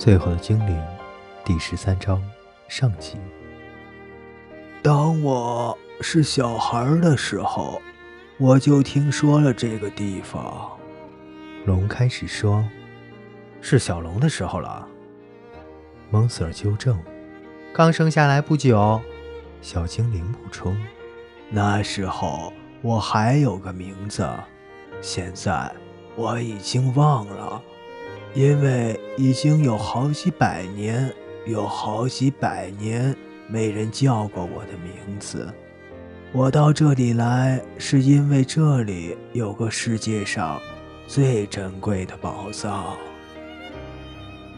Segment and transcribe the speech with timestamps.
[0.00, 0.82] 最后的精灵，
[1.44, 2.22] 第十三章
[2.68, 3.18] 上集。
[4.82, 7.82] 当我是小孩的时候，
[8.38, 10.70] 我就听说了这个地方。
[11.66, 12.66] 龙开始说
[13.60, 14.88] ：“是小龙的时候了。”
[16.08, 16.98] 蒙 Sir 纠正
[17.74, 18.98] ：“刚生下来不久。”
[19.60, 20.74] 小精灵补充
[21.52, 24.26] ：“那时候我还有个名字，
[25.02, 25.70] 现在
[26.16, 27.60] 我已经忘了。”
[28.34, 31.12] 因为已经有好几百年，
[31.46, 33.14] 有好几百年
[33.48, 35.52] 没人叫过我的名字。
[36.32, 40.60] 我到这里来，是因为这里有个世界上
[41.08, 42.96] 最珍贵的宝藏。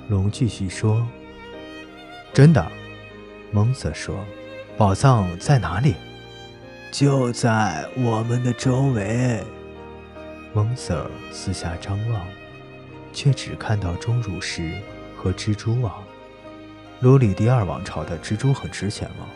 [0.09, 1.07] 龙继续说
[2.35, 2.67] ：“真的。”
[3.51, 4.17] 蒙瑟说
[4.77, 5.95] ：“宝藏在哪里？”
[6.93, 9.43] 就在我们的周围。
[10.53, 12.42] 蒙瑟四下张望。
[13.13, 14.73] 却只看到钟乳石
[15.17, 16.03] 和蜘蛛网。
[17.01, 19.27] 卢里第二王朝的蜘蛛很值钱吗？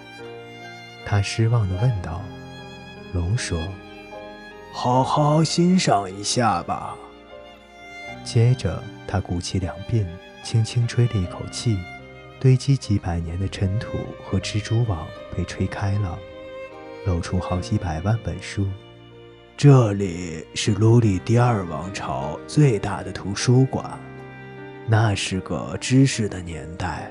[1.05, 2.22] 他失望地问道。
[3.12, 3.58] 龙说
[4.72, 6.97] ：“好好欣赏一下吧。”
[8.24, 10.04] 接着，他鼓起两鬓，
[10.42, 11.78] 轻轻吹了一口气，
[12.41, 16.19] 堆积几百年的尘土和蜘蛛网被吹开了，
[17.06, 18.69] 露出好几百万本书。
[19.57, 23.99] 这里是卢里第二王朝最大的图书馆，
[24.87, 27.11] 那是个知识的年代，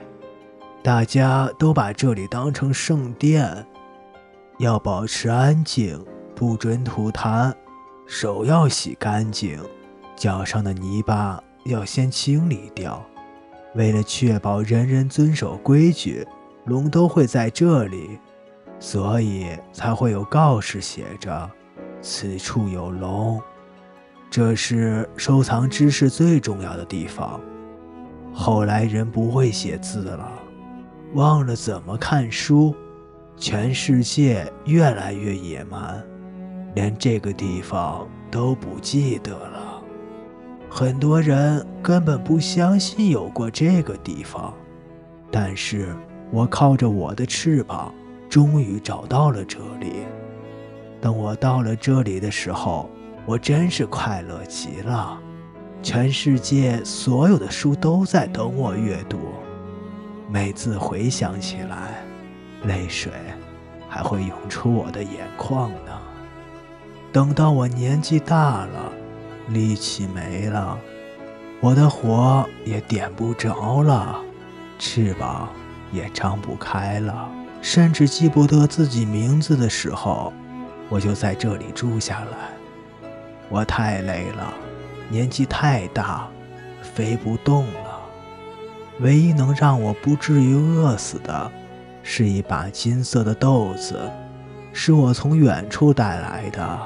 [0.84, 3.66] 大家都把这里当成圣殿，
[4.60, 6.00] 要保持安静，
[6.36, 7.52] 不准吐痰，
[8.06, 9.60] 手要洗干净，
[10.16, 13.04] 脚上的泥巴要先清理掉。
[13.74, 16.24] 为了确保人人遵守规矩，
[16.66, 18.20] 龙都会在这里，
[18.80, 21.50] 所以才会有告示写着。
[22.08, 23.42] 此处有龙，
[24.30, 27.42] 这是收藏知识最重要的地方。
[28.32, 30.32] 后来人不会写字了，
[31.16, 32.76] 忘了怎么看书，
[33.38, 36.00] 全世界越来越野蛮，
[36.76, 39.82] 连这个地方都不记得了。
[40.70, 44.54] 很多人根本不相信有过这个地方，
[45.32, 45.96] 但是
[46.30, 47.92] 我靠着我的翅膀，
[48.30, 50.04] 终于找到了这里。
[51.06, 52.90] 等我到了这里的时候，
[53.28, 55.16] 我真是快乐极了。
[55.84, 59.20] 全世界所有的书都在等我阅读，
[60.32, 62.04] 每次回想起来，
[62.64, 63.12] 泪水
[63.88, 65.92] 还会涌出我的眼眶呢。
[67.14, 68.92] 等到我年纪大了，
[69.50, 70.76] 力气没了，
[71.62, 74.20] 我的火也点不着了，
[74.80, 75.50] 翅膀
[75.92, 77.30] 也张不开了，
[77.62, 80.34] 甚至记不得自己名字的时候。
[80.90, 82.50] 我就在这里住下来。
[83.50, 84.54] 我太累了，
[85.10, 86.28] 年纪太大，
[86.82, 88.02] 飞不动了。
[89.00, 91.52] 唯一能让我不至于饿死的，
[92.02, 94.00] 是一把金色的豆子，
[94.74, 96.80] 是我从远处带来的。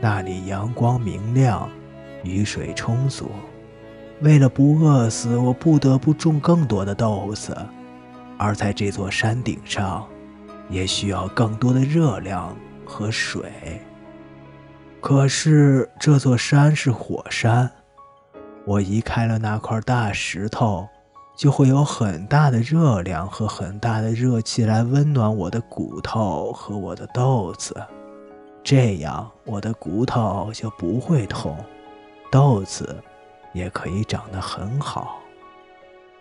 [0.00, 1.68] 那里阳光明亮，
[2.22, 3.30] 雨水充足。
[4.20, 7.56] 为了不饿死，我不得不种更多的豆子。
[8.36, 10.06] 而在这座山顶上，
[10.70, 12.56] 也需要更多的热量。
[12.88, 13.52] 和水。
[15.00, 17.70] 可是这座山是火山，
[18.64, 20.88] 我移开了那块大石头，
[21.36, 27.80] 就会有很大的热量和很大的热气来温暖我的骨头和我的豆子，
[28.64, 31.56] 这样我的骨头就不会痛，
[32.32, 33.00] 豆子
[33.52, 35.20] 也可以长得很好。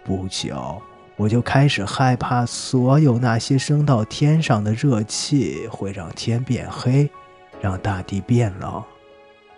[0.03, 0.79] 不久。
[1.17, 7.09] 我就开始害怕，所有那些升到天上的热气会让天变黑，
[7.59, 8.81] 让大地变冷。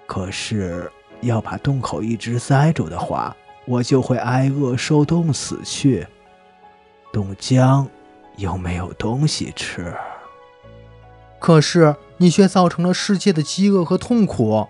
[0.08, 0.90] 可是
[1.20, 6.08] 要把洞口一直塞住的话，我就会挨饿受冻死去。
[7.12, 7.86] 冻僵，
[8.38, 9.94] 又没有东西吃。
[11.40, 14.66] 可是你却造成了世界的饥饿和痛苦。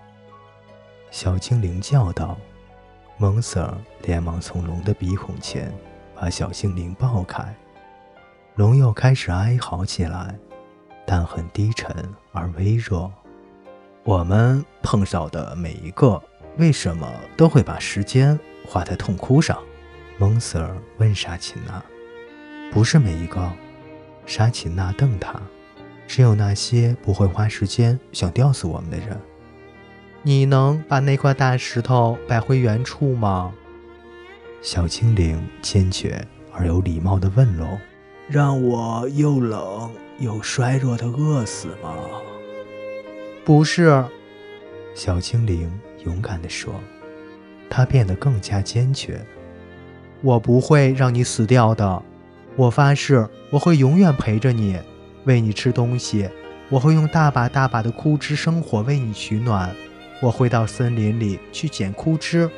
[1.11, 2.35] 小精灵叫道。
[3.17, 5.71] 蒙 Sir 连忙从龙的鼻孔前。
[6.19, 7.55] 把小精灵抱开，
[8.55, 10.35] 龙又开始哀嚎起来，
[11.07, 11.95] 但很低沉
[12.33, 13.09] 而微弱。
[14.03, 16.21] 我们碰到的每一个，
[16.57, 18.37] 为什么都会把时间
[18.67, 19.57] 花在痛哭上？
[20.17, 21.81] 蒙 Sir 问沙琴娜。
[22.69, 23.49] 不是每一个，
[24.25, 25.39] 沙琴娜瞪他。
[26.05, 29.17] 只有那些不会花时间想吊死我们的人。
[30.21, 33.53] 你能把那块大石头摆回原处吗？
[34.61, 37.79] 小精灵坚决而有礼貌地问龙
[38.27, 41.95] ：“让我又冷又衰弱的饿死吗
[43.45, 44.03] ？”“不是。”
[44.93, 45.71] 小精灵
[46.05, 46.73] 勇敢地说。
[47.69, 49.23] 他变得更加坚决。
[50.21, 52.01] 我不会让你死掉的。
[52.55, 54.75] 我发誓，我会永远陪着你，
[55.25, 56.27] 喂你吃东西。
[56.69, 59.73] 我会用大把大把的枯枝生火为你取暖。
[60.19, 62.49] 我会到森林里去捡枯枝。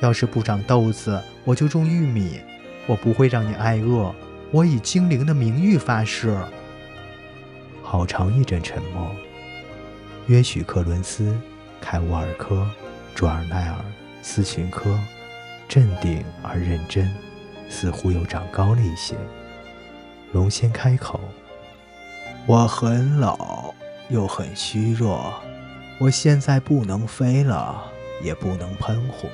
[0.00, 2.40] 要是不长豆子，我就种玉米。
[2.86, 4.14] 我不会让你挨饿。
[4.50, 6.34] 我以精灵的名誉发誓。
[7.82, 9.14] 好长一阵沉默。
[10.26, 11.38] 约许·克伦斯、
[11.80, 12.66] 凯沃尔科、
[13.14, 13.76] 朱尔奈尔、
[14.22, 14.98] 斯琴科，
[15.68, 17.14] 镇定而认真，
[17.68, 19.14] 似乎又长高了一些。
[20.32, 21.20] 龙先开口
[22.46, 23.74] ：“我很老，
[24.08, 25.34] 又很虚弱。
[25.98, 27.84] 我现在不能飞了，
[28.22, 29.28] 也不能喷火。”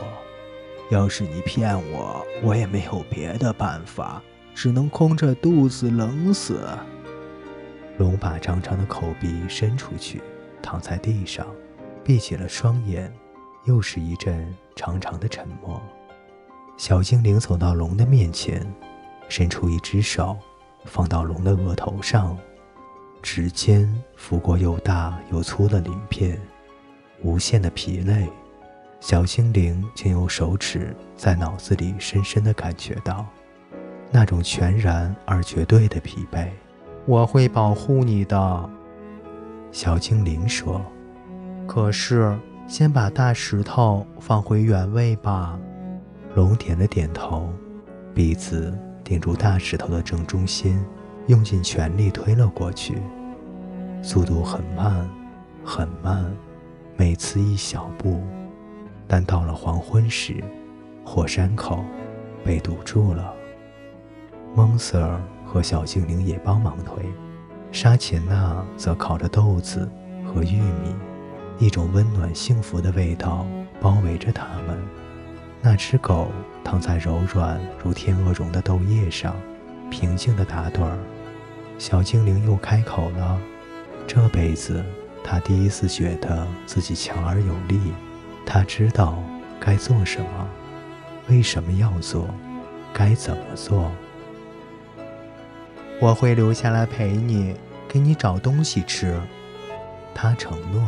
[0.90, 4.22] 要是你骗我，我也没有别的办法，
[4.54, 6.68] 只能空着肚子冷死。
[7.98, 10.20] 龙把长长的口鼻伸出去，
[10.60, 11.46] 躺在地上，
[12.02, 13.12] 闭起了双眼。
[13.64, 15.80] 又是一阵长长的沉默。
[16.76, 18.62] 小精灵走到龙的面前，
[19.26, 20.36] 伸出一只手，
[20.84, 22.36] 放到龙的额头上，
[23.22, 26.38] 指尖拂过又大又粗的鳞片，
[27.22, 28.28] 无限的疲累。
[29.06, 33.26] 小精灵竟用手指在脑子里深深地感觉到
[34.10, 36.48] 那种全然而绝对的疲惫。
[37.04, 38.70] 我会保护你的，
[39.70, 40.80] 小精灵说。
[41.66, 42.34] 可是，
[42.66, 45.58] 先把大石头放回原位吧。
[46.34, 47.52] 龙点了点头，
[48.14, 48.74] 鼻子
[49.04, 50.82] 顶住大石头的正中心，
[51.26, 52.96] 用尽全力推了过去。
[54.00, 55.06] 速度很慢，
[55.62, 56.34] 很慢，
[56.96, 58.22] 每次一小步。
[59.16, 60.42] 但到了黄昏时，
[61.04, 61.84] 火山口
[62.44, 63.32] 被堵住了。
[64.56, 67.04] 蒙瑟尔和小精灵也帮忙推，
[67.70, 69.88] 沙琴娜则烤着豆子
[70.24, 70.96] 和玉米，
[71.60, 73.46] 一种温暖幸福的味道
[73.80, 74.76] 包围着他们。
[75.62, 76.26] 那只狗
[76.64, 79.36] 躺在柔软如天鹅绒的豆叶上，
[79.92, 80.98] 平静地打盹儿。
[81.78, 83.38] 小精灵又开口了，
[84.08, 84.84] 这辈子
[85.22, 87.78] 他第一次觉得自己强而有力。
[88.46, 89.18] 他知道
[89.58, 90.48] 该做什么，
[91.28, 92.28] 为什么要做，
[92.92, 93.90] 该怎么做。
[96.00, 97.54] 我会留下来陪你，
[97.88, 99.18] 给你找东西吃。
[100.14, 100.82] 他承诺。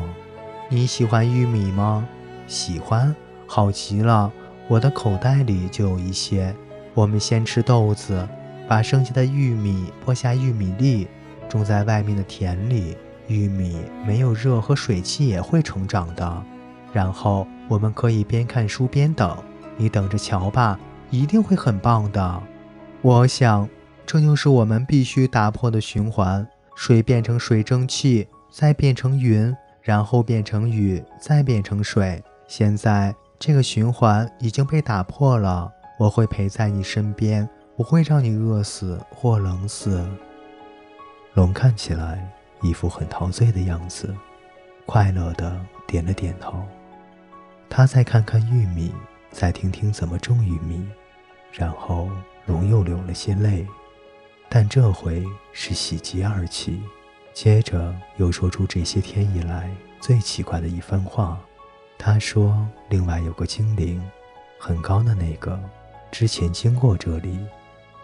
[0.68, 2.06] 你喜欢玉米吗？
[2.46, 3.14] 喜欢，
[3.46, 4.32] 好极了。
[4.68, 6.54] 我的口袋里就有一些。
[6.92, 8.28] 我们先吃豆子，
[8.68, 11.06] 把剩下的玉米剥下玉米粒，
[11.48, 12.96] 种在外面的田里。
[13.28, 16.44] 玉米没有热和水汽也会成长的。
[16.92, 19.36] 然后我们可以边看书边等，
[19.76, 20.78] 你等着瞧吧，
[21.10, 22.42] 一定会很棒的。
[23.02, 23.68] 我想，
[24.04, 32.22] 这就是我们必须打破的循环：水变成水蒸气，再变成云，然后变成雨，再变成水。
[32.48, 35.72] 现在这个循环已经被打破了。
[35.98, 40.06] 我会陪在你身边，不会让你饿死或冷死。
[41.32, 42.30] 龙看起来
[42.60, 44.14] 一副很陶醉的样子，
[44.84, 46.62] 快乐的点了点头。
[47.68, 48.92] 他再看看玉米，
[49.30, 50.86] 再听听怎么种玉米，
[51.52, 52.08] 然后
[52.46, 53.66] 龙又流了些泪，
[54.48, 56.82] 但这回是喜极而泣。
[57.34, 61.38] 接着又说出这些天以来最奇怪的一番话。
[61.98, 64.02] 他说：“另外有个精灵，
[64.58, 65.58] 很高的那个，
[66.10, 67.38] 之前经过这里，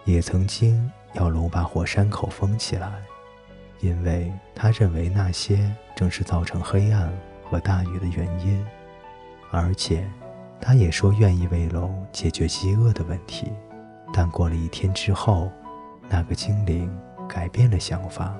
[0.03, 2.91] 也曾经要龙把火山口封起来，
[3.79, 7.11] 因为他认为那些正是造成黑暗
[7.43, 8.63] 和大雨的原因。”
[9.55, 10.09] 而且，
[10.59, 13.53] 他也说愿意为龙解决饥饿的问题。
[14.11, 15.51] 但过了一天之后，
[16.09, 16.91] 那个精灵
[17.29, 18.35] 改变了想法，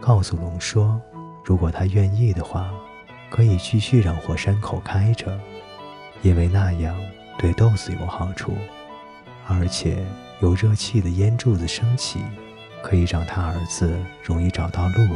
[0.00, 0.98] 告诉龙说，
[1.44, 2.70] 如果他愿意的话，
[3.28, 5.38] 可以继续让火山口开着，
[6.22, 6.96] 因为那样
[7.38, 8.54] 对豆子有好处，
[9.46, 10.02] 而且
[10.40, 12.18] 有热气的烟柱子升起，
[12.82, 15.06] 可以让他儿子容易找到路。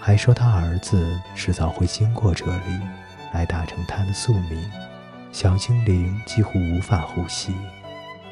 [0.00, 2.80] 还说他儿子迟早会经过这里。
[3.34, 4.58] 来达成他的宿命。
[5.32, 7.52] 小精灵几乎无法呼吸。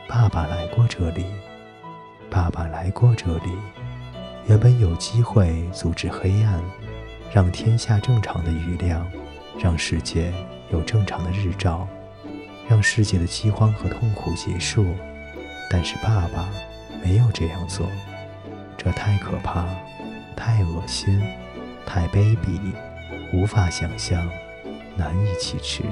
[0.09, 1.27] 爸爸来过这里，
[2.31, 3.51] 爸爸来过这里。
[4.47, 6.63] 原本有机会阻止黑暗，
[7.33, 9.07] 让天下正常的雨量，
[9.59, 10.33] 让世界
[10.71, 11.89] 有正常的日照，
[12.69, 14.87] 让世界的饥荒和痛苦结束。
[15.69, 16.49] 但是爸爸
[17.03, 17.89] 没有这样做。
[18.77, 19.65] 这太可怕，
[20.37, 21.23] 太恶心，
[21.87, 22.73] 太卑鄙，
[23.33, 24.29] 无法想象。
[24.97, 25.83] 难以启齿。